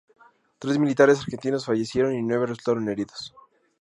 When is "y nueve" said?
2.15-2.47